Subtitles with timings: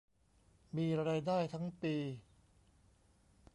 [0.77, 1.95] มีรายได้ทั้งปี